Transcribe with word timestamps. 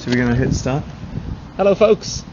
So 0.00 0.10
we're 0.10 0.16
going 0.16 0.28
to 0.30 0.34
hit 0.34 0.54
start. 0.54 0.82
Hello, 1.56 1.74
folks. 1.74 2.24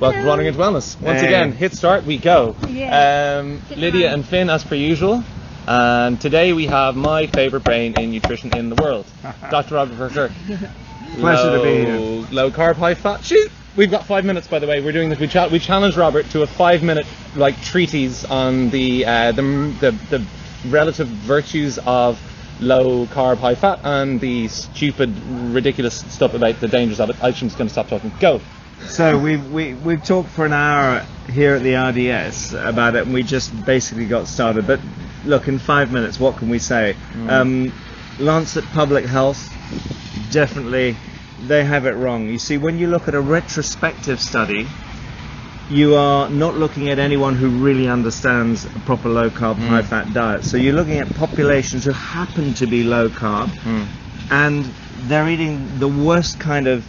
Welcome 0.00 0.22
to 0.22 0.26
Running 0.26 0.46
into 0.46 0.58
Wellness. 0.58 1.00
Once 1.00 1.20
Hey. 1.20 1.26
again, 1.28 1.52
hit 1.52 1.72
start, 1.72 2.04
we 2.04 2.18
go. 2.18 2.56
Yeah. 2.68 3.38
Um, 3.40 3.62
Lydia 3.76 4.06
down. 4.08 4.14
and 4.14 4.24
Finn, 4.26 4.50
as 4.50 4.64
per 4.64 4.74
usual. 4.74 5.22
And 5.68 6.20
today 6.20 6.52
we 6.52 6.66
have 6.66 6.96
my 6.96 7.26
favourite 7.28 7.64
brain 7.64 7.94
in 7.98 8.10
nutrition 8.10 8.56
in 8.56 8.68
the 8.70 8.74
world, 8.76 9.06
Dr. 9.50 9.76
Robert 9.76 9.94
Verkerk. 9.96 10.32
Pleasure 11.20 11.56
to 11.56 11.62
be 11.62 11.86
low, 11.86 12.26
Low 12.30 12.50
carb, 12.50 12.74
high 12.76 12.94
fat. 12.94 13.24
Shoot! 13.24 13.50
We've 13.76 13.90
got 13.90 14.04
five 14.06 14.24
minutes, 14.24 14.48
by 14.48 14.58
the 14.58 14.66
way. 14.66 14.80
We're 14.80 14.92
doing 14.92 15.08
this. 15.08 15.18
We, 15.20 15.28
cha- 15.28 15.48
we 15.48 15.58
challenged 15.58 15.96
Robert 15.96 16.28
to 16.30 16.42
a 16.42 16.46
five-minute 16.46 17.06
like 17.36 17.60
treatise 17.62 18.24
on 18.24 18.70
the, 18.70 19.04
uh, 19.06 19.32
the 19.32 19.42
the 19.80 19.90
the 20.10 20.26
relative 20.68 21.06
virtues 21.08 21.78
of 21.86 22.18
low 22.60 23.06
carb, 23.06 23.38
high 23.38 23.54
fat, 23.54 23.80
and 23.82 24.20
the 24.20 24.48
stupid, 24.48 25.16
ridiculous 25.26 26.00
stuff 26.12 26.34
about 26.34 26.60
the 26.60 26.68
dangers 26.68 27.00
of 27.00 27.10
it. 27.10 27.16
I'm 27.22 27.32
just 27.32 27.58
going 27.58 27.68
to 27.68 27.72
stop 27.72 27.88
talking. 27.88 28.12
Go. 28.20 28.40
So 28.86 29.18
we've 29.18 29.50
we, 29.52 29.74
we've 29.74 30.04
talked 30.04 30.28
for 30.28 30.44
an 30.44 30.52
hour 30.52 31.04
here 31.30 31.54
at 31.54 31.62
the 31.62 31.74
RDS 31.74 32.52
about 32.52 32.94
it, 32.94 33.04
and 33.04 33.14
we 33.14 33.22
just 33.22 33.64
basically 33.64 34.06
got 34.06 34.28
started. 34.28 34.66
But 34.66 34.80
look, 35.24 35.48
in 35.48 35.58
five 35.58 35.92
minutes, 35.92 36.20
what 36.20 36.36
can 36.36 36.48
we 36.48 36.58
say? 36.58 36.96
Um, 37.28 37.72
Lancet 38.18 38.64
Public 38.66 39.04
Health, 39.04 39.50
definitely, 40.30 40.96
they 41.42 41.64
have 41.64 41.86
it 41.86 41.92
wrong. 41.92 42.28
You 42.28 42.38
see, 42.38 42.58
when 42.58 42.78
you 42.78 42.86
look 42.86 43.08
at 43.08 43.14
a 43.14 43.20
retrospective 43.20 44.20
study, 44.20 44.66
you 45.68 45.96
are 45.96 46.28
not 46.28 46.54
looking 46.54 46.88
at 46.90 46.98
anyone 46.98 47.34
who 47.34 47.48
really 47.48 47.88
understands 47.88 48.64
a 48.64 48.78
proper 48.80 49.08
low 49.08 49.30
carb, 49.30 49.56
high 49.56 49.82
hmm. 49.82 49.88
fat 49.88 50.12
diet. 50.12 50.44
So 50.44 50.56
you're 50.56 50.74
looking 50.74 50.98
at 50.98 51.12
populations 51.14 51.84
who 51.84 51.90
happen 51.90 52.54
to 52.54 52.66
be 52.66 52.84
low 52.84 53.08
carb, 53.08 53.48
hmm. 53.48 53.84
and 54.32 54.64
they're 55.08 55.28
eating 55.28 55.78
the 55.78 55.88
worst 55.88 56.38
kind 56.38 56.68
of 56.68 56.86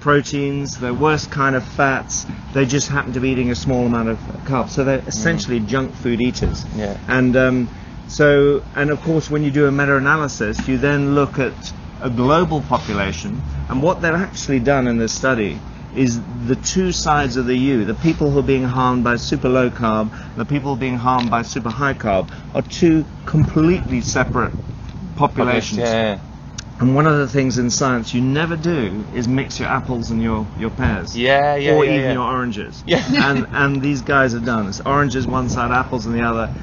proteins, 0.00 0.78
the 0.78 0.94
worst 0.94 1.30
kind 1.30 1.54
of 1.54 1.64
fats. 1.64 2.24
They 2.54 2.64
just 2.64 2.88
happen 2.88 3.12
to 3.12 3.20
be 3.20 3.30
eating 3.30 3.50
a 3.50 3.54
small 3.54 3.84
amount 3.84 4.08
of 4.08 4.18
carbs. 4.44 4.70
So 4.70 4.84
they're 4.84 5.00
hmm. 5.00 5.08
essentially 5.08 5.60
junk 5.60 5.94
food 5.94 6.20
eaters. 6.20 6.64
Yeah. 6.76 6.98
And 7.08 7.36
um, 7.36 7.68
so, 8.08 8.64
and 8.74 8.90
of 8.90 9.02
course, 9.02 9.28
when 9.28 9.44
you 9.44 9.50
do 9.50 9.66
a 9.66 9.70
meta-analysis, 9.70 10.66
you 10.66 10.78
then 10.78 11.14
look 11.14 11.38
at 11.38 11.72
a 12.00 12.08
global 12.08 12.62
population, 12.62 13.42
and 13.68 13.82
what 13.82 14.00
they've 14.00 14.14
actually 14.14 14.60
done 14.60 14.86
in 14.86 14.96
this 14.96 15.12
study 15.12 15.58
is 15.98 16.20
the 16.46 16.56
two 16.56 16.92
sides 16.92 17.36
of 17.36 17.46
the 17.46 17.56
U, 17.56 17.84
the 17.84 17.94
people 17.94 18.30
who 18.30 18.38
are 18.38 18.42
being 18.42 18.62
harmed 18.62 19.02
by 19.02 19.16
super 19.16 19.48
low 19.48 19.68
carb, 19.68 20.10
the 20.36 20.44
people 20.44 20.76
being 20.76 20.96
harmed 20.96 21.30
by 21.30 21.42
super 21.42 21.70
high 21.70 21.94
carb, 21.94 22.30
are 22.54 22.62
two 22.62 23.04
completely 23.26 24.00
separate 24.00 24.52
populations. 25.16 25.80
Yeah. 25.80 26.20
And 26.80 26.94
one 26.94 27.08
of 27.08 27.18
the 27.18 27.26
things 27.26 27.58
in 27.58 27.70
science 27.70 28.14
you 28.14 28.20
never 28.20 28.56
do 28.56 29.04
is 29.12 29.26
mix 29.26 29.58
your 29.58 29.68
apples 29.68 30.12
and 30.12 30.22
your, 30.22 30.46
your 30.60 30.70
pears. 30.70 31.16
Yeah, 31.16 31.56
yeah, 31.56 31.74
or 31.74 31.84
yeah, 31.84 31.90
even 31.90 32.04
yeah. 32.04 32.12
your 32.12 32.22
oranges. 32.22 32.84
Yeah. 32.86 33.30
and 33.30 33.48
and 33.50 33.82
these 33.82 34.00
guys 34.00 34.32
have 34.32 34.44
done 34.44 34.66
this. 34.66 34.80
Oranges 34.86 35.26
one 35.26 35.48
side, 35.48 35.72
apples 35.72 36.06
on 36.06 36.12
the 36.12 36.22
other. 36.22 36.54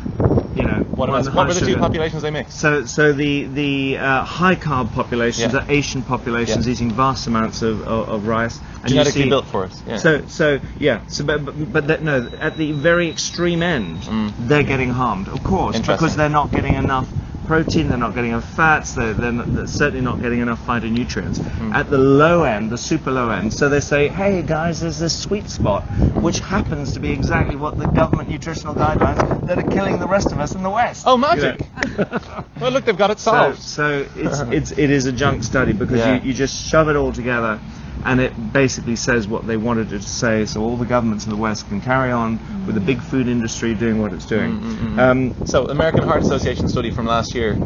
Know. 0.65 0.81
What, 0.95 1.09
one 1.09 1.09
am 1.09 1.15
I- 1.27 1.29
high 1.31 1.35
what 1.37 1.47
were 1.47 1.53
the 1.53 1.59
two 1.59 1.65
sugar. 1.67 1.79
populations 1.79 2.21
they 2.23 2.31
mixed? 2.31 2.59
So, 2.59 2.85
so 2.85 3.13
the 3.13 3.45
the 3.45 3.97
uh, 3.97 4.23
high 4.23 4.55
carb 4.55 4.91
populations 4.93 5.53
Yeah. 5.53 5.59
are 5.59 5.65
Asian 5.71 6.01
populations 6.03 6.65
Yeah. 6.65 6.73
eating 6.73 6.91
vast 6.91 7.27
amounts 7.27 7.61
of, 7.61 7.81
of, 7.87 8.09
of 8.09 8.27
rice. 8.27 8.59
And 8.81 8.89
you 8.91 8.95
Genetically 8.97 9.23
see- 9.23 9.29
built 9.29 9.45
for 9.45 9.65
us. 9.65 9.81
Yeah. 9.87 9.97
So, 9.97 10.25
so 10.27 10.59
yeah. 10.79 11.01
So, 11.07 11.23
but 11.23 11.45
but, 11.45 11.71
but 11.73 11.87
that, 11.87 12.03
no, 12.03 12.29
at 12.39 12.57
the 12.57 12.71
very 12.73 13.09
extreme 13.09 13.63
end, 13.63 14.01
they're 14.39 14.63
getting 14.63 14.89
harmed, 14.89 15.27
of 15.27 15.43
course, 15.43 15.77
Mm. 15.77 15.87
Because 15.87 16.15
they're 16.15 16.29
not 16.29 16.51
getting 16.51 16.75
enough 16.75 17.07
protein, 17.45 17.89
they're 17.89 17.97
not 17.97 18.13
getting 18.15 18.31
enough 18.31 18.49
fats, 18.55 18.93
they're, 18.93 19.13
they're, 19.13 19.31
not, 19.31 19.53
they're 19.53 19.67
certainly 19.67 20.01
not 20.03 20.21
getting 20.21 20.39
enough 20.39 20.65
phytonutrients. 20.65 21.37
Mm. 21.39 21.73
At 21.73 21.89
the 21.89 21.97
low 21.97 22.43
end, 22.43 22.69
the 22.71 22.77
super 22.77 23.11
low 23.11 23.29
end, 23.29 23.53
so 23.53 23.69
they 23.69 23.79
say, 23.79 24.07
hey 24.07 24.41
guys, 24.41 24.81
there's 24.81 24.99
this 24.99 25.17
sweet 25.17 25.49
spot, 25.49 25.83
which 26.21 26.39
happens 26.39 26.93
to 26.93 26.99
be 26.99 27.11
exactly 27.11 27.55
what 27.55 27.77
the 27.77 27.87
government 27.87 28.29
nutritional 28.29 28.73
guidelines 28.75 29.45
that 29.47 29.57
are 29.59 29.69
killing 29.69 29.99
the 29.99 30.07
rest 30.07 30.31
of 30.31 30.39
us 30.39 30.55
in 30.55 30.63
the 30.63 30.69
West. 30.69 31.03
oh, 31.07 31.15
You 31.15 31.21
know? 31.21 31.27
magic! 31.35 31.61
well, 32.59 32.71
look, 32.71 32.85
they've 32.85 32.97
got 32.97 33.11
it 33.11 33.19
So, 33.19 33.31
solved. 33.31 33.59
so 33.61 34.07
it's, 34.15 34.39
it's 34.51 34.71
it 34.71 34.89
is 34.89 35.05
a 35.05 35.11
junk 35.11 35.43
study 35.43 35.73
because 35.73 35.99
Yeah. 35.99 36.15
you, 36.21 36.29
you 36.29 36.33
just 36.33 36.67
shove 36.69 36.89
it 36.89 36.95
all 36.95 37.11
together, 37.13 37.59
and 38.03 38.19
it 38.19 38.53
basically 38.53 38.95
says 38.95 39.27
what 39.27 39.47
they 39.47 39.57
wanted 39.57 39.91
it 39.93 40.01
to 40.01 40.07
say. 40.09 40.45
So 40.45 40.61
all 40.61 40.77
the 40.77 40.85
governments 40.85 41.25
in 41.25 41.31
the 41.31 41.37
West 41.37 41.67
can 41.67 41.81
carry 41.81 42.11
on 42.11 42.39
with 42.65 42.75
the 42.75 42.81
big 42.81 43.01
food 43.01 43.27
industry 43.27 43.73
doing 43.75 44.01
what 44.01 44.13
it's 44.13 44.25
doing. 44.25 44.59
Mm, 44.59 44.99
Um, 44.99 45.47
so, 45.47 45.65
American 45.67 46.03
Heart 46.03 46.23
Association 46.23 46.67
study 46.69 46.91
from 46.91 47.05
last 47.05 47.33
year. 47.35 47.57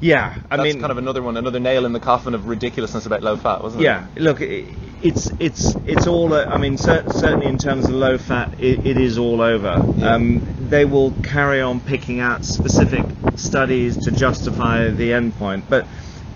yeah, 0.00 0.34
I 0.50 0.56
That's 0.56 0.72
mean, 0.74 0.80
kind 0.80 0.90
of 0.90 0.98
another 0.98 1.22
one, 1.22 1.36
another 1.36 1.60
nail 1.60 1.84
in 1.86 1.92
the 1.92 2.00
coffin 2.00 2.34
of 2.34 2.46
ridiculousness 2.46 3.06
about 3.06 3.22
low 3.22 3.36
fat, 3.36 3.62
wasn't 3.62 3.82
it? 3.82 3.84
yeah. 3.86 4.06
Look, 4.16 4.40
it's 4.40 5.30
it's 5.38 5.74
it's 5.86 6.06
all. 6.06 6.32
uh, 6.32 6.46
I 6.46 6.56
mean, 6.58 6.76
cer- 6.78 7.04
certainly 7.10 7.46
in 7.46 7.58
terms 7.58 7.84
of 7.86 7.92
low 7.92 8.16
fat, 8.18 8.54
it, 8.58 8.86
it 8.86 8.96
is 8.96 9.18
all 9.18 9.40
over. 9.40 9.82
Yeah. 9.98 10.14
Um, 10.14 10.42
they 10.68 10.84
will 10.84 11.12
carry 11.22 11.60
on 11.60 11.80
picking 11.80 12.20
out 12.20 12.44
specific 12.44 13.04
studies 13.36 13.96
to 14.04 14.10
justify 14.10 14.90
the 14.90 15.10
endpoint, 15.10 15.64
but 15.68 15.86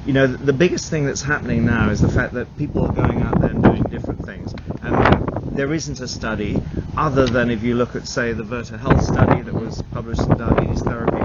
you 0.07 0.13
know, 0.13 0.27
the, 0.27 0.39
the 0.39 0.53
biggest 0.53 0.91
thing 0.91 1.07
that's 1.07 1.23
happening 1.23 1.65
now 1.67 1.91
is 1.91 2.01
the 2.01 2.09
fact 2.09 2.35
that 2.35 2.57
people 2.57 2.85
are 2.87 2.93
going 2.93 3.23
out 3.23 3.41
there 3.41 3.51
and 3.51 3.63
doing 3.63 3.83
different 3.85 4.25
things, 4.25 4.55
and 4.83 5.57
there 5.57 5.73
isn't 5.73 6.01
a 6.01 6.09
study 6.09 6.61
other 6.97 7.27
than 7.27 7.51
if 7.51 7.63
you 7.63 7.75
look 7.75 7.95
at, 7.97 8.07
say, 8.07 8.33
the 8.33 8.43
Virta 8.45 8.79
Health 8.79 9.03
study 9.05 9.43
that 9.43 9.55
was 9.55 9.83
published 9.93 10.23
in 10.23 10.37
Diabetes 10.39 10.83
Therapy 10.83 11.17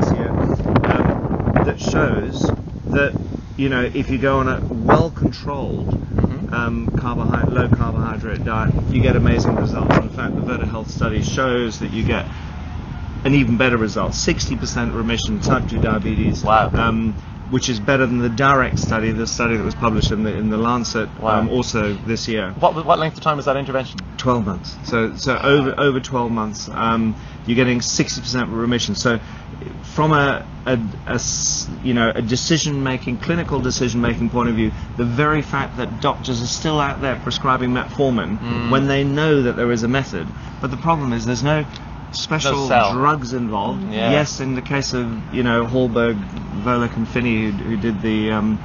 this 0.00 0.12
year, 0.18 0.28
um, 0.30 1.52
that 1.64 1.80
shows 1.80 2.42
that 2.92 3.18
you 3.56 3.68
know 3.68 3.82
if 3.82 4.10
you 4.10 4.18
go 4.18 4.38
on 4.38 4.48
a 4.48 4.60
well-controlled 4.60 5.88
um, 6.52 6.88
carbohydrate, 6.98 7.52
low 7.52 7.68
carbohydrate 7.68 8.44
diet, 8.44 8.74
you 8.90 9.00
get 9.02 9.16
amazing 9.16 9.54
results. 9.56 9.96
In 9.96 10.10
fact, 10.10 10.34
the 10.34 10.42
Virta 10.42 10.68
Health 10.68 10.90
study 10.90 11.22
shows 11.22 11.80
that 11.80 11.92
you 11.92 12.04
get 12.04 12.26
an 13.24 13.34
even 13.34 13.56
better 13.56 13.76
result 13.76 14.12
60% 14.12 14.94
remission 14.94 15.40
type 15.40 15.68
2 15.68 15.80
diabetes 15.80 16.44
Wow. 16.44 16.70
um, 16.74 17.14
which 17.50 17.68
is 17.68 17.78
better 17.78 18.06
than 18.06 18.18
the 18.18 18.28
DiRECT 18.28 18.78
study 18.78 19.12
the 19.12 19.26
study 19.26 19.56
that 19.56 19.64
was 19.64 19.74
published 19.74 20.10
in 20.10 20.22
the 20.24 20.34
in 20.34 20.50
the 20.50 20.56
Lancet 20.56 21.08
Wow. 21.20 21.40
um, 21.40 21.48
also 21.48 21.94
this 21.94 22.28
year. 22.28 22.52
What, 22.58 22.84
what 22.84 22.98
length 22.98 23.16
of 23.16 23.22
time 23.22 23.36
was 23.36 23.46
that 23.46 23.56
intervention? 23.56 23.98
12 24.18 24.44
months. 24.46 24.76
So 24.84 25.16
so 25.16 25.38
over 25.38 25.74
over 25.78 26.00
12 26.00 26.30
months. 26.30 26.68
Um, 26.68 27.14
you're 27.46 27.54
getting 27.56 27.78
60% 27.78 28.50
remission. 28.50 28.96
So 28.96 29.20
from 29.82 30.12
a, 30.12 30.44
a, 30.66 30.78
a 31.06 31.20
you 31.84 31.94
know 31.94 32.10
a 32.14 32.20
decision 32.22 32.82
making 32.82 33.18
clinical 33.18 33.60
decision 33.60 34.00
making 34.00 34.30
point 34.30 34.48
of 34.48 34.56
view 34.56 34.72
the 34.96 35.04
very 35.04 35.42
fact 35.42 35.76
that 35.76 36.00
doctors 36.00 36.42
are 36.42 36.46
still 36.46 36.80
out 36.80 37.00
there 37.00 37.16
prescribing 37.22 37.70
metformin 37.70 38.70
when 38.70 38.88
they 38.88 39.04
know 39.04 39.42
that 39.42 39.54
there 39.56 39.70
is 39.70 39.82
a 39.84 39.88
method. 39.88 40.26
But 40.60 40.70
the 40.72 40.76
problem 40.76 41.12
is 41.12 41.24
there's 41.24 41.44
no 41.44 41.64
special 42.12 42.68
drugs 42.68 43.32
involved 43.32 43.82
Yeah. 43.92 44.10
yes 44.10 44.40
in 44.40 44.54
the 44.54 44.62
case 44.62 44.92
of 44.94 45.34
you 45.34 45.42
know 45.42 45.64
Hallberg 45.66 46.16
Volek 46.64 46.96
and 46.96 47.06
Phinney 47.08 47.50
who, 47.50 47.64
who 47.64 47.76
did 47.76 48.00
the 48.02 48.30
um, 48.32 48.58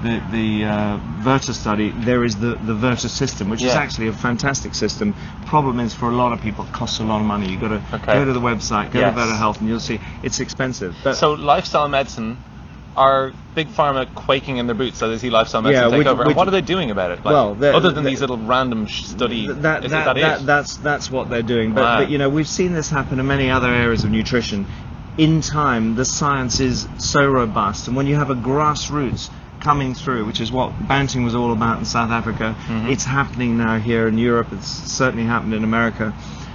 the, 0.00 0.22
the 0.30 0.64
uh, 0.64 1.00
Virta 1.24 1.52
study, 1.52 1.90
there 1.90 2.22
is 2.22 2.36
the, 2.36 2.54
the 2.54 2.72
Virta 2.72 3.08
system, 3.08 3.48
which 3.50 3.64
is 3.64 3.74
actually 3.74 4.06
a 4.06 4.12
fantastic 4.12 4.76
system. 4.76 5.12
Problem 5.46 5.80
is, 5.80 5.92
for 5.92 6.08
a 6.08 6.14
lot 6.14 6.32
of 6.32 6.40
people, 6.40 6.64
it 6.66 6.72
costs 6.72 7.00
a 7.00 7.02
lot 7.02 7.20
of 7.20 7.26
money. 7.26 7.48
You've 7.50 7.60
got 7.60 7.68
to 7.70 7.82
Okay. 7.94 8.12
go 8.12 8.24
to 8.24 8.32
the 8.32 8.38
website, 8.40 8.92
go 8.92 9.00
Yes. 9.00 9.12
to 9.12 9.20
Virta 9.20 9.36
Health, 9.36 9.58
and 9.58 9.68
you'll 9.68 9.80
see 9.80 9.98
it's 10.22 10.38
expensive. 10.38 10.94
But 11.02 11.16
So, 11.16 11.32
lifestyle 11.32 11.88
medicine, 11.88 12.38
are 12.98 13.32
big 13.54 13.68
pharma 13.68 14.12
quaking 14.14 14.56
in 14.58 14.66
their 14.66 14.74
boots 14.74 14.98
so 14.98 15.08
they 15.08 15.18
see 15.18 15.30
lifestyle 15.30 15.62
medicine 15.62 15.84
Yeah, 15.84 15.90
take 15.90 15.98
which- 15.98 16.06
over? 16.06 16.18
which- 16.20 16.26
and 16.28 16.36
what 16.36 16.48
are 16.48 16.50
they 16.52 16.60
doing 16.60 16.90
about 16.90 17.10
it? 17.12 17.24
Like, 17.24 17.32
Well, 17.32 17.54
the- 17.54 17.74
other 17.74 17.90
than 17.90 18.04
the- 18.04 18.10
these 18.10 18.20
little 18.20 18.36
random 18.38 18.86
study, 18.88 19.46
Th- 19.46 19.58
that, 19.58 19.84
is 19.84 19.90
that, 19.92 20.04
that, 20.04 20.16
that, 20.16 20.46
that's 20.46 20.76
that's 20.76 21.10
what 21.10 21.30
they're 21.30 21.42
doing. 21.42 21.72
But, 21.72 21.82
Wow. 21.82 21.98
but 22.00 22.10
you 22.10 22.18
know, 22.18 22.28
we've 22.28 22.48
seen 22.48 22.72
this 22.74 22.90
happen 22.90 23.18
in 23.20 23.26
many 23.26 23.50
other 23.50 23.68
areas 23.72 24.04
of 24.04 24.10
nutrition. 24.10 24.66
In 25.16 25.40
time, 25.40 25.94
the 25.96 26.04
science 26.04 26.60
is 26.60 26.86
so 26.98 27.26
robust, 27.26 27.88
and 27.88 27.96
when 27.96 28.06
you 28.06 28.16
have 28.16 28.30
a 28.30 28.36
grassroots 28.36 29.30
coming 29.60 29.92
through, 29.94 30.24
which 30.24 30.40
is 30.40 30.52
what 30.52 30.70
Banting 30.86 31.24
was 31.24 31.34
all 31.34 31.52
about 31.52 31.78
in 31.78 31.84
South 31.84 32.10
Africa, 32.10 32.54
Mm-hmm. 32.68 32.90
it's 32.90 33.04
happening 33.04 33.58
now 33.58 33.78
here 33.78 34.06
in 34.06 34.16
Europe. 34.18 34.48
It's 34.52 34.68
certainly 34.68 35.24
happened 35.26 35.54
in 35.54 35.64
America. 35.64 36.12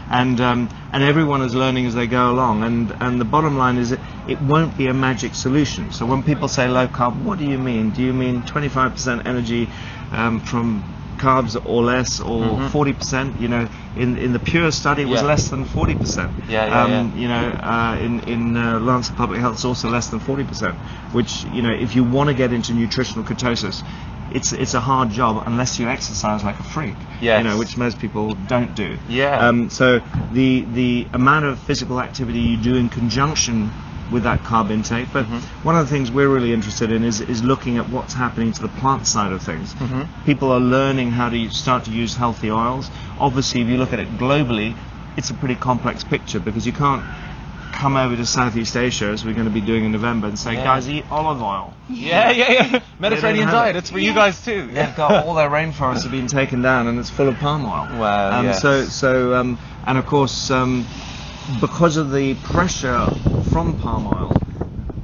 And 0.10 0.40
um, 0.40 0.70
and 0.94 1.04
everyone 1.04 1.42
is 1.42 1.56
learning 1.56 1.86
as 1.88 1.96
they 1.96 2.08
go 2.08 2.32
along. 2.32 2.64
And 2.64 2.94
and 3.02 3.20
the 3.20 3.26
bottom 3.26 3.58
line 3.58 3.78
is, 3.78 3.96
it, 4.28 4.40
won't 4.42 4.78
be 4.78 4.88
a 4.88 4.94
magic 4.94 5.36
solution. 5.36 5.92
So 5.92 6.06
when 6.06 6.24
people 6.24 6.48
say 6.48 6.68
low 6.68 6.88
carb, 6.88 7.22
what 7.24 7.40
do 7.40 7.46
you 7.46 7.58
mean? 7.58 7.92
Do 7.92 8.02
you 8.02 8.14
mean 8.14 8.42
25% 8.44 9.26
energy 9.26 9.70
um, 10.12 10.40
from 10.40 10.84
carbs 11.18 11.56
or 11.66 11.84
less, 11.84 12.20
or 12.20 12.42
40%? 12.70 13.40
You 13.40 13.48
know, 13.48 13.70
in 13.96 14.18
in 14.18 14.34
the 14.34 14.40
PURE 14.40 14.72
study, 14.72 15.04
it 15.04 15.08
was 15.08 15.22
Yeah. 15.22 15.28
less 15.28 15.50
than 15.50 15.66
40%. 15.66 16.32
Yeah, 16.50 16.66
yeah, 16.68 16.84
um, 16.84 16.92
yeah. 17.16 17.22
You 17.22 17.28
know, 17.28 17.48
uh, 17.62 17.98
in 18.02 18.20
in 18.22 18.58
uh, 18.58 18.80
Lancet 18.80 19.16
Public 19.16 19.40
Health, 19.40 19.56
it's 19.56 19.66
also 19.66 19.90
less 19.90 20.08
than 20.08 20.20
40%. 20.20 20.76
Which 21.14 21.44
you 21.54 21.62
know, 21.62 21.72
if 21.72 21.96
you 21.96 22.04
want 22.04 22.30
to 22.30 22.34
get 22.36 22.52
into 22.54 22.74
nutritional 22.74 23.24
ketosis. 23.24 23.84
It's, 24.32 24.52
it's 24.52 24.74
a 24.74 24.80
hard 24.80 25.12
job 25.12 25.44
unless 25.46 25.78
you 25.78 25.88
exercise 25.90 26.44
like 26.44 26.58
a 26.60 26.64
freak, 26.64 26.96
Yes. 27.22 27.38
you 27.44 27.48
know, 27.48 27.60
which 27.60 27.78
most 27.78 28.00
people 28.00 28.34
don't 28.48 28.74
do. 28.74 28.98
Yeah. 29.08 29.38
Um, 29.48 29.70
so 29.70 30.00
the 30.32 30.62
the 30.74 31.08
amount 31.14 31.46
of 31.46 31.60
physical 31.60 32.00
activity 32.02 32.40
you 32.40 32.58
do 32.58 32.74
in 32.76 32.90
conjunction 32.90 33.70
with 34.12 34.24
that 34.24 34.40
carb 34.44 34.70
intake. 34.72 35.08
But 35.14 35.26
Mm-hmm. 35.26 35.66
one 35.66 35.76
of 35.78 35.88
the 35.88 35.92
things 35.96 36.12
we're 36.12 36.28
really 36.30 36.52
interested 36.54 36.92
in 36.92 37.04
is, 37.04 37.22
is 37.22 37.44
looking 37.44 37.78
at 37.78 37.90
what's 37.90 38.14
happening 38.14 38.52
to 38.54 38.62
the 38.62 38.68
plant 38.68 39.08
side 39.08 39.32
of 39.32 39.42
things. 39.42 39.74
Mm-hmm. 39.76 40.24
People 40.26 40.52
are 40.52 40.60
learning 40.60 41.12
how 41.12 41.30
to 41.30 41.50
start 41.50 41.86
to 41.86 41.92
use 41.92 42.16
healthy 42.16 42.52
oils. 42.52 42.90
Obviously, 43.20 43.62
if 43.62 43.68
you 43.68 43.78
look 43.78 43.94
at 43.94 44.00
it 44.00 44.10
globally, 44.18 44.76
it's 45.18 45.30
a 45.30 45.34
pretty 45.34 45.56
complex 45.56 46.04
picture 46.04 46.40
because 46.40 46.66
you 46.66 46.74
can't 46.74 47.04
come 47.72 47.98
over 47.98 48.16
to 48.16 48.26
Southeast 48.26 48.76
Asia, 48.78 49.06
as 49.08 49.26
we're 49.26 49.34
going 49.34 49.48
to 49.48 49.52
be 49.52 49.60
doing 49.62 49.84
in 49.86 49.92
November, 49.92 50.28
and 50.28 50.38
say, 50.38 50.54
Yeah. 50.54 50.64
guys, 50.64 50.88
eat 50.88 51.06
olive 51.10 51.42
oil. 51.42 51.74
Yeah, 51.90 52.30
yeah, 52.32 52.52
yeah. 52.52 52.80
Mediterranean 53.00 53.50
it. 53.50 53.52
diet. 53.52 53.76
It's 53.76 53.90
for 53.90 53.98
you 54.00 54.14
guys 54.14 54.44
too. 54.46 54.68
They've 54.68 54.96
got 54.96 55.26
all 55.26 55.34
their 55.34 55.50
rainforests 55.50 56.04
have 56.04 56.12
been 56.12 56.28
taken 56.28 56.62
down, 56.62 56.88
and 56.88 57.00
it's 57.00 57.10
full 57.10 57.28
of 57.28 57.38
palm 57.40 57.66
oil. 57.66 57.88
Wow, 58.00 58.40
Um, 58.40 58.46
yes. 58.46 58.62
So, 58.62 58.84
so, 58.86 59.34
um, 59.36 59.58
and 59.88 59.98
of 59.98 60.06
course, 60.06 60.52
um, 60.52 60.86
because 61.60 61.98
of 61.98 62.12
the 62.12 62.36
pressure 62.36 63.08
from 63.52 63.76
palm 63.76 64.08
oil, 64.08 64.34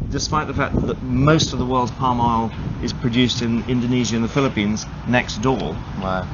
despite 0.09 0.47
the 0.47 0.53
fact 0.53 0.75
that 0.87 1.01
most 1.03 1.53
of 1.53 1.59
the 1.59 1.65
world's 1.65 1.91
palm 1.91 2.19
oil 2.19 2.51
is 2.83 2.93
produced 2.93 3.41
in 3.41 3.63
Indonesia 3.69 4.15
and 4.15 4.23
the 4.23 4.29
Philippines 4.29 4.85
next 5.07 5.41
door, 5.41 5.75
Wow. 6.01 6.27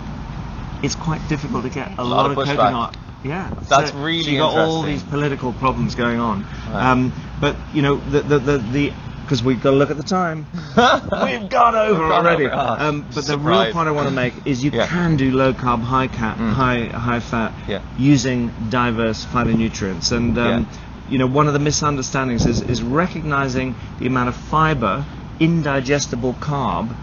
it's 0.84 0.96
quite 0.96 1.28
difficult 1.28 1.64
to 1.64 1.70
get 1.70 1.98
a, 1.98 2.04
lot 2.04 2.30
lot, 2.30 2.32
of 2.32 2.38
of 2.38 2.46
coconut. 2.46 2.98
Yeah, 3.24 3.50
That's 3.68 3.92
so, 3.92 3.98
really 3.98 4.24
so 4.24 4.30
you 4.30 4.38
got 4.38 4.56
all 4.56 4.84
these 4.84 5.02
political 5.02 5.52
problems 5.54 5.96
going 5.96 6.20
on. 6.20 6.46
Wow. 6.72 6.92
Um, 6.92 7.14
but 7.42 7.56
you 7.74 7.82
know 7.82 7.96
the 7.96 8.22
the 8.22 8.40
the. 8.40 8.58
the 8.60 8.94
because 9.26 9.44
we've 9.44 9.62
got 9.62 9.72
to 9.72 9.76
look 9.78 9.90
at 9.92 9.98
the 9.98 10.04
time. 10.04 10.46
We've 10.56 11.50
gone 11.50 11.76
over 11.76 12.00
We've 12.00 12.10
gone 12.10 12.26
already. 12.26 12.46
over. 12.46 12.54
Ah, 12.56 12.88
um, 12.90 13.02
but 13.14 13.26
the 13.26 13.38
real 13.38 13.56
surprise. 13.64 13.74
point 13.74 13.88
I 13.90 13.92
want 13.92 14.08
to 14.08 14.14
make 14.14 14.34
is 14.46 14.64
you 14.64 14.72
Yeah. 14.72 14.88
can 14.88 15.18
do 15.18 15.32
low 15.32 15.54
carb, 15.54 15.82
high 15.82 16.08
cat, 16.08 16.38
Mm. 16.38 16.54
high 16.54 16.86
high 16.88 17.20
fat 17.20 17.52
Yeah. 17.68 17.80
using 17.98 18.52
diverse 18.70 19.26
phytonutrients. 19.26 20.12
And 20.12 20.38
um, 20.38 20.46
Yeah. 20.48 20.64
you 21.10 21.18
know, 21.18 21.28
one 21.28 21.48
of 21.48 21.54
the 21.54 21.60
misunderstandings 21.60 22.46
is 22.46 22.62
is 22.62 22.82
recognizing 22.84 23.76
the 24.00 24.06
amount 24.08 24.30
of 24.30 24.36
fiber, 24.36 25.06
indigestible 25.40 26.36
carb, 26.40 26.96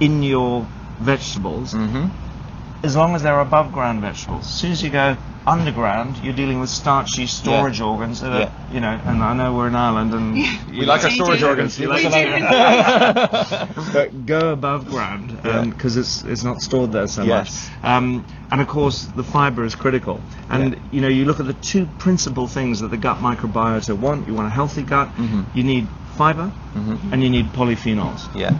in 0.00 0.22
your 0.22 0.66
vegetables 1.00 1.74
Mm-hmm. 1.74 2.06
As 2.82 2.96
long 2.96 3.14
as 3.14 3.22
they're 3.22 3.40
above 3.40 3.72
ground 3.72 4.00
vegetables. 4.00 4.44
As 4.46 4.54
soon 4.54 4.72
as 4.72 4.82
you 4.82 4.90
go 4.90 5.16
underground, 5.46 6.16
you're 6.18 6.32
dealing 6.34 6.60
with 6.60 6.70
starchy 6.70 7.26
storage 7.26 7.80
organs. 7.80 8.20
That 8.20 8.32
are, 8.32 8.52
You 8.72 8.80
know, 8.80 9.00
and 9.04 9.22
I 9.22 9.34
know 9.34 9.54
we're 9.54 9.68
in 9.68 9.74
Ireland, 9.74 10.14
and 10.14 10.34
We 10.34 10.84
like 10.86 11.04
our 11.04 11.10
storage 11.10 11.40
do. 11.40 11.46
organs. 11.48 11.78
You 11.78 11.88
We 11.90 12.08
like 12.08 12.12
do. 12.12 13.82
but 13.92 14.26
go 14.26 14.52
above 14.52 14.86
ground 14.88 15.38
Yeah. 15.44 15.64
because 15.64 15.96
it's 15.96 16.22
it's 16.24 16.42
not 16.44 16.60
stored 16.60 16.92
there 16.92 17.06
so 17.08 17.22
Yes. 17.22 17.68
much. 17.82 17.90
Um, 17.92 18.24
and 18.50 18.60
of 18.60 18.66
course, 18.68 19.04
the 19.04 19.24
fiber 19.24 19.64
is 19.64 19.74
critical. 19.74 20.20
And 20.48 20.72
Yeah. 20.74 20.78
you 20.90 21.00
know, 21.00 21.08
you 21.08 21.24
look 21.24 21.40
at 21.40 21.46
the 21.46 21.54
two 21.54 21.86
principal 21.98 22.46
things 22.48 22.80
that 22.80 22.88
the 22.90 22.96
gut 22.96 23.18
microbiota 23.20 23.96
want. 23.96 24.26
You 24.28 24.34
want 24.34 24.46
a 24.48 24.50
healthy 24.50 24.82
gut. 24.82 25.08
Mhm. 25.16 25.44
You 25.54 25.62
need 25.64 25.86
fiber, 26.16 26.50
Mhm. 26.76 27.12
and 27.12 27.22
you 27.22 27.30
need 27.30 27.52
polyphenols. 27.52 28.28
Yeah. 28.34 28.52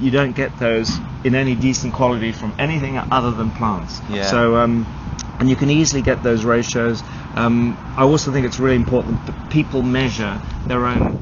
You 0.00 0.10
don't 0.10 0.32
get 0.32 0.58
those 0.58 0.90
in 1.22 1.34
any 1.34 1.54
decent 1.54 1.94
quality 1.94 2.32
from 2.32 2.52
anything 2.58 2.98
other 2.98 3.30
than 3.30 3.50
plants. 3.52 4.00
Yeah. 4.10 4.24
So, 4.24 4.56
um, 4.56 4.86
and 5.38 5.48
you 5.48 5.56
can 5.56 5.70
easily 5.70 6.02
get 6.02 6.22
those 6.22 6.44
ratios. 6.44 7.02
Um, 7.34 7.76
I 7.96 8.02
also 8.02 8.32
think 8.32 8.46
it's 8.46 8.58
really 8.58 8.76
important 8.76 9.24
that 9.26 9.50
people 9.50 9.82
measure 9.82 10.40
their 10.66 10.84
own, 10.86 11.16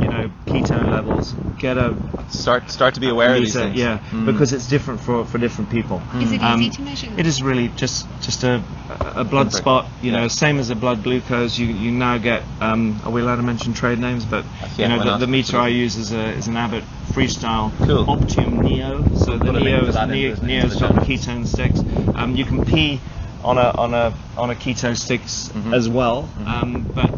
you 0.00 0.08
know, 0.08 0.30
ketone 0.46 0.90
levels. 0.90 1.34
Get 1.58 1.76
a 1.78 1.96
Start 2.28 2.70
start 2.70 2.94
to 2.94 3.00
be 3.00 3.08
aware 3.08 3.34
of 3.36 3.40
these 3.40 3.54
things. 3.54 3.76
yeah, 3.78 3.98
Mm. 4.10 4.26
because 4.26 4.52
it's 4.52 4.66
different 4.68 5.00
for 5.00 5.24
for 5.24 5.38
different 5.38 5.70
people. 5.70 6.02
Is 6.20 6.32
it 6.32 6.42
Um, 6.42 6.60
easy 6.60 6.70
to 6.70 6.82
measure? 6.82 7.08
It 7.16 7.24
is 7.26 7.40
really 7.40 7.68
just 7.76 8.06
just 8.20 8.42
a 8.42 8.62
a 9.14 9.22
blood 9.24 9.50
Prick. 9.50 9.62
spot, 9.62 9.86
you 10.02 10.10
know, 10.10 10.26
same 10.28 10.58
as 10.58 10.70
a 10.70 10.74
blood 10.74 11.04
glucose. 11.04 11.56
You 11.56 11.66
you 11.68 11.92
now 11.92 12.18
get. 12.18 12.42
Um, 12.60 13.00
are 13.04 13.12
we 13.12 13.20
allowed 13.20 13.36
to 13.36 13.42
mention 13.42 13.74
trade 13.74 14.00
names? 14.00 14.24
But 14.24 14.44
Yeah, 14.76 14.88
you 14.88 14.96
know, 15.04 15.12
the, 15.12 15.18
the 15.18 15.26
meter 15.30 15.56
I 15.58 15.68
use 15.68 15.96
is 15.96 16.12
a 16.12 16.30
is 16.32 16.48
an 16.48 16.56
Abbott 16.56 16.82
Freestyle 17.16 17.72
Cool. 17.86 18.10
Optium 18.10 18.60
Neo. 18.60 19.02
So 19.14 19.38
the 19.38 19.50
Neo 19.52 19.86
is 19.86 19.94
Neo, 19.94 20.28
into 20.32 20.40
the- 20.42 20.46
Neo's 20.46 20.76
got 20.78 20.92
ketone 20.96 21.46
sticks. 21.46 21.82
Um, 22.14 22.36
you 22.36 22.44
can 22.44 22.62
pee 22.62 23.00
on 23.42 23.56
a 23.56 23.70
on 23.78 23.94
a 23.94 24.12
on 24.36 24.50
a 24.50 24.54
keto 24.54 24.94
sticks 24.94 25.50
Mhm. 25.54 25.72
as 25.74 25.88
well. 25.88 26.28
Um, 26.44 26.84
but 26.94 27.10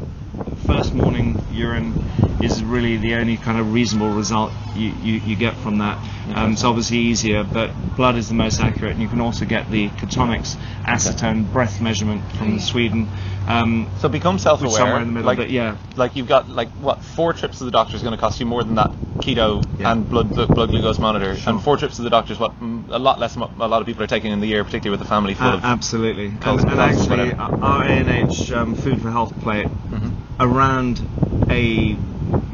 first 0.69 0.93
morning 0.95 1.39
urine 1.51 1.95
is 2.43 2.63
really 2.63 2.99
the 2.99 3.15
only 3.15 3.37
kind 3.39 3.59
of 3.59 3.73
reasonable 3.73 4.11
result 4.11 4.53
you, 4.77 4.91
you, 5.03 5.15
you 5.21 5.35
get 5.35 5.57
from 5.57 5.79
that. 5.79 5.97
Um, 6.35 6.53
it's 6.53 6.63
obviously 6.63 6.99
easier, 6.99 7.43
but 7.43 7.71
blood 7.97 8.17
is 8.17 8.29
the 8.29 8.35
most 8.35 8.61
accurate, 8.61 8.93
and 8.93 9.01
you 9.03 9.09
can 9.09 9.21
also 9.23 9.47
get 9.47 9.71
the 9.71 9.89
Ketonix 9.89 10.57
acetone 10.85 11.51
breath 11.53 11.81
measurement 11.81 12.23
from 12.33 12.61
Sweden. 12.61 13.09
Um, 13.49 13.89
So 13.99 14.09
become 14.11 14.39
self-aware. 14.39 14.71
somewhere 14.77 15.01
in 15.01 15.09
the 15.09 15.13
middle, 15.15 15.27
like, 15.27 15.39
but 15.39 15.51
yeah. 15.51 15.77
like 15.97 16.15
you've 16.17 16.29
got 16.29 16.51
like 16.51 16.69
what 16.87 17.03
four 17.03 17.33
trips 17.33 17.59
to 17.59 17.65
the 17.65 17.71
doctor 17.71 17.97
is 17.97 18.03
going 18.03 18.15
to 18.15 18.21
cost 18.21 18.39
you 18.39 18.47
more 18.47 18.63
than 18.63 18.75
that 18.77 18.95
keto 19.23 19.65
Yeah. 19.81 19.91
and 19.91 20.09
blood 20.09 20.33
blood 20.35 20.71
glucose 20.71 21.01
monitor, 21.01 21.35
Sure. 21.35 21.55
and 21.55 21.63
four 21.63 21.77
trips 21.79 21.97
to 21.97 22.03
the 22.03 22.11
doctor 22.11 22.35
is 22.35 22.39
what 22.39 22.53
a 22.61 22.99
lot 23.01 23.19
less 23.19 23.35
a 23.37 23.41
lot 23.41 23.81
of 23.81 23.87
people 23.87 24.03
are 24.05 24.07
taking 24.07 24.31
in 24.33 24.39
the 24.41 24.47
year, 24.47 24.63
particularly 24.65 24.97
with 24.97 25.05
a 25.05 25.11
family 25.11 25.35
full 25.35 25.49
A- 25.49 25.55
of. 25.55 25.65
absolutely. 25.65 26.27
And, 26.27 26.45
and 26.45 26.81
actually, 26.81 27.09
whatever. 27.33 27.41
our 27.61 27.83
ANH 27.85 28.53
um, 28.53 28.75
Food 28.75 29.01
for 29.01 29.11
Health 29.11 29.33
plate 29.41 29.67
Mhm. 29.91 30.08
Around 30.41 31.07
a 31.51 31.97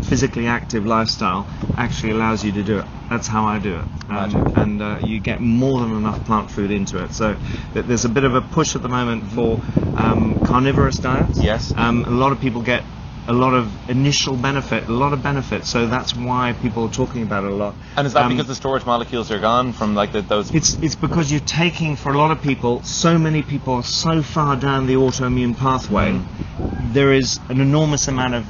physically 0.03 0.47
active 0.47 0.87
lifestyle 0.87 1.47
actually 1.77 2.13
allows 2.13 2.45
you 2.45 2.53
to 2.53 2.63
do 2.63 2.79
it. 2.79 2.87
That's 3.11 3.27
how 3.27 3.45
I 3.47 3.59
do 3.59 3.79
it. 3.79 3.85
Um, 4.09 4.45
and 4.55 4.83
uh, 4.83 4.99
you 5.01 5.19
get 5.21 5.41
more 5.41 5.81
than 5.81 5.97
enough 5.97 6.25
plant 6.25 6.51
food 6.51 6.71
into 6.71 7.03
it. 7.03 7.13
So 7.13 7.37
th- 7.73 7.87
there's 7.87 8.05
a 8.05 8.09
bit 8.09 8.25
of 8.25 8.35
a 8.35 8.43
push 8.43 8.77
at 8.77 8.83
the 8.83 8.89
moment 8.89 9.31
for 9.31 9.61
um, 9.95 10.39
carnivorous 10.43 10.99
diets. 10.99 11.41
Yes. 11.41 11.73
Um, 11.77 12.05
a 12.05 12.11
lot 12.11 12.33
of 12.33 12.41
people 12.41 12.61
get 12.63 12.85
a 13.27 13.33
lot 13.33 13.55
of 13.55 13.73
initial 13.89 14.37
benefit, 14.37 14.87
a 14.89 14.93
lot 14.93 15.13
of 15.13 15.23
benefit. 15.23 15.65
So 15.67 15.87
that's 15.87 16.15
why 16.15 16.55
people 16.61 16.85
are 16.85 16.91
talking 16.93 17.23
about 17.23 17.45
it 17.45 17.51
a 17.53 17.55
lot. 17.55 17.75
And 17.97 18.07
is 18.07 18.13
that 18.13 18.25
Um, 18.25 18.33
because 18.33 18.47
the 18.47 18.55
storage 18.55 18.85
molecules 18.85 19.31
are 19.31 19.39
gone 19.41 19.73
from 19.73 19.95
like 19.95 20.13
the, 20.13 20.23
those? 20.23 20.55
it's 20.55 20.77
it's 20.83 20.95
because 20.95 21.31
you're 21.31 21.41
taking 21.65 21.97
for 21.97 22.13
a 22.13 22.19
lot 22.19 22.31
of 22.31 22.43
people. 22.43 22.83
So 22.83 23.19
many 23.19 23.43
people 23.43 23.75
are 23.75 23.83
so 23.83 24.23
far 24.23 24.57
down 24.57 24.87
the 24.87 24.95
autoimmune 24.95 25.57
pathway. 25.57 26.13
Mm. 26.13 26.93
There 26.93 27.13
is 27.13 27.41
an 27.49 27.61
enormous 27.61 28.09
amount 28.09 28.35
of 28.35 28.45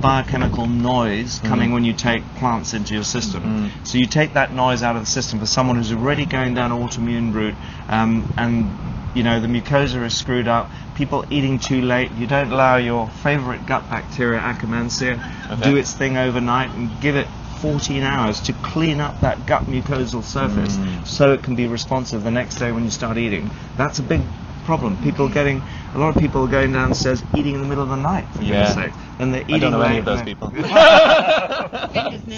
biochemical 0.00 0.66
noise 0.66 1.40
coming 1.44 1.70
Mm. 1.70 1.74
when 1.74 1.84
you 1.84 1.92
take 1.92 2.22
plants 2.36 2.74
into 2.74 2.94
your 2.94 3.04
system. 3.04 3.42
Mm. 3.42 3.86
So 3.86 3.98
you 3.98 4.06
take 4.06 4.34
that 4.34 4.52
noise 4.52 4.82
out 4.82 4.96
of 4.96 5.02
the 5.02 5.10
system 5.10 5.38
for 5.40 5.46
someone 5.46 5.76
who's 5.76 5.92
already 5.92 6.26
going 6.26 6.54
down 6.54 6.70
an 6.72 6.78
autoimmune 6.86 7.32
route, 7.32 7.54
um, 7.88 8.28
and 8.36 8.70
you 9.18 9.24
know 9.24 9.40
the 9.40 9.48
mucosa 9.48 10.04
is 10.06 10.16
screwed 10.16 10.46
up. 10.46 10.70
People 10.94 11.24
eating 11.28 11.58
too 11.58 11.82
late. 11.82 12.12
You 12.12 12.28
don't 12.28 12.52
allow 12.52 12.76
your 12.76 13.08
favorite 13.08 13.66
gut 13.66 13.88
bacteria, 13.90 14.38
Akkermansia, 14.40 15.18
Okay. 15.50 15.70
do 15.70 15.76
its 15.76 15.92
thing 15.92 16.16
overnight 16.16 16.70
and 16.74 16.88
give 17.00 17.16
it 17.16 17.26
14 17.60 18.04
hours 18.04 18.38
to 18.42 18.52
clean 18.52 19.00
up 19.00 19.20
that 19.20 19.44
gut 19.44 19.66
mucosal 19.66 20.22
surface 20.22 20.76
Mm. 20.76 21.04
so 21.04 21.32
it 21.32 21.42
can 21.42 21.56
be 21.56 21.66
responsive 21.66 22.22
the 22.22 22.30
next 22.30 22.54
day 22.56 22.70
when 22.70 22.84
you 22.84 22.90
start 22.90 23.18
eating. 23.18 23.50
That's 23.76 23.98
a 23.98 24.02
big 24.02 24.20
problem. 24.64 24.96
People 25.02 25.28
getting 25.28 25.62
a 25.94 25.98
lot 25.98 26.14
of 26.14 26.22
people 26.22 26.44
are 26.44 26.48
going 26.48 26.72
downstairs 26.72 27.20
eating 27.34 27.54
in 27.56 27.60
the 27.60 27.66
middle 27.66 27.82
of 27.82 27.88
the 27.90 27.96
night 27.96 28.26
for 28.34 28.42
Yeah. 28.42 28.48
goodness 28.72 28.74
sake. 28.74 28.92
And 29.18 29.34
they're 29.34 29.42
eating 29.42 29.54
I 29.54 29.58
don't 29.58 29.72
know 29.72 29.80
any 29.82 29.98
of 29.98 30.04
those 30.04 30.22
people. 30.22 30.52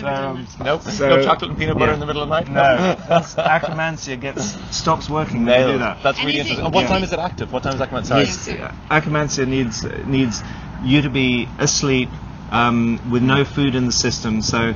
Vic 0.00 0.08
has 0.08 0.12
never 0.12 0.16
So, 0.16 0.22
done 0.22 0.36
um, 0.36 0.46
that. 0.58 0.64
nope. 0.64 0.82
So- 0.82 1.08
no 1.08 1.24
chocolate 1.24 1.50
and 1.50 1.58
peanut 1.58 1.78
butter 1.78 1.90
yeah. 1.90 1.94
in 1.94 2.00
the 2.00 2.06
middle 2.06 2.22
of 2.22 2.28
the 2.28 2.34
night. 2.34 2.48
No, 2.48 2.94
that's 3.08 3.34
Akkermansia 3.34 4.20
gets 4.20 4.76
stops 4.76 5.08
working 5.08 5.44
when 5.46 5.60
you 5.66 5.72
do 5.74 5.78
that. 5.78 6.02
That's 6.02 6.18
And 6.18 6.26
really 6.26 6.38
is 6.40 6.46
interesting. 6.46 6.66
And 6.66 6.74
what 6.74 6.82
Yeah. 6.82 6.88
time 6.88 7.02
is 7.04 7.12
it 7.12 7.18
active? 7.18 7.52
What 7.52 7.62
time 7.62 7.74
is 7.74 7.80
Akman? 7.80 8.04
Sorry. 8.04 8.24
needs, 8.24 8.48
uh, 8.48 8.72
Akkermansia 8.90 9.46
needs 9.46 9.84
needs 10.06 10.42
you 10.82 11.02
to 11.02 11.10
be 11.10 11.48
asleep 11.58 12.08
um, 12.50 12.98
with 13.10 13.22
no 13.22 13.44
food 13.44 13.74
in 13.74 13.86
the 13.86 13.92
system. 13.92 14.42
So, 14.42 14.74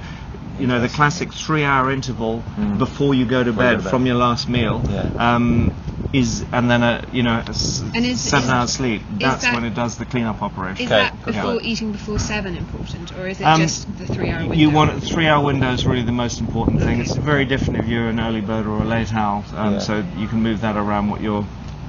you 0.58 0.66
know, 0.66 0.80
the 0.80 0.88
classic 0.88 1.32
three-hour 1.32 1.90
interval 1.90 2.42
Mm. 2.58 2.78
before 2.78 3.14
you 3.14 3.24
go 3.26 3.42
to 3.42 3.52
bed 3.52 3.72
go 3.72 3.76
to 3.78 3.82
bed. 3.84 3.90
from 3.90 4.06
your 4.06 4.16
last 4.16 4.48
meal 4.48 4.82
Yeah. 4.88 5.10
um, 5.18 5.72
is, 6.12 6.44
and 6.52 6.70
then 6.70 6.82
a 6.84 7.02
you 7.12 7.24
know 7.24 7.42
a 7.44 7.50
s- 7.50 7.82
And 7.92 8.06
is- 8.06 8.20
seven 8.20 8.44
is- 8.44 8.50
hours 8.50 8.70
sleep. 8.72 9.02
That's 9.18 9.42
that- 9.42 9.52
when 9.54 9.64
it 9.64 9.74
does 9.74 9.96
the 9.96 10.04
cleanup 10.04 10.42
operation. 10.42 10.86
Is 10.86 10.92
Okay, 10.92 11.02
that 11.02 11.24
before 11.24 11.42
point. 11.54 11.64
eating 11.64 11.90
before 11.90 12.20
seven 12.20 12.54
important, 12.56 13.10
or 13.18 13.26
is 13.26 13.40
it 13.40 13.44
Um, 13.44 13.60
just 13.60 13.98
the 13.98 14.06
three-hour 14.06 14.42
window? 14.42 14.56
You 14.56 14.70
want 14.70 15.02
three-hour 15.02 15.42
window 15.44 15.72
is 15.72 15.84
really 15.86 16.02
the 16.04 16.12
most 16.12 16.40
important 16.40 16.80
thing. 16.82 17.00
It's 17.00 17.16
very 17.16 17.44
different 17.46 17.82
if 17.82 17.88
you're 17.88 18.08
an 18.08 18.20
early 18.20 18.40
bird 18.42 18.66
or 18.66 18.80
a 18.82 18.84
late 18.84 19.12
owl, 19.12 19.44
um, 19.56 19.72
Yeah. 19.74 19.78
so 19.80 20.04
you 20.16 20.28
can 20.28 20.40
move 20.42 20.60
that 20.60 20.76
around 20.76 21.08
what 21.08 21.20
you're. 21.20 21.44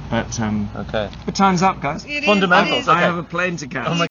But 0.10 0.40
um, 0.40 0.70
Okay. 0.76 1.10
but 1.26 1.36
time's 1.36 1.62
up, 1.62 1.82
guys. 1.82 2.04
It 2.06 2.10
is- 2.24 2.26
Fundamentals, 2.26 2.78
it 2.78 2.82
is- 2.82 2.88
I 2.88 2.94
okay. 2.94 3.02
have 3.02 3.18
a 3.18 3.24
plane 3.24 3.58
to 3.58 3.68
catch. 3.68 3.88
Oh 3.88 3.94
my 3.96 4.08